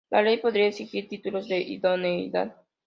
La 0.09 0.19
ley 0.23 0.37
podrá 0.39 0.65
exigir 0.65 1.07
títulos 1.07 1.47
de 1.47 1.59
idoneidad. 1.61 2.55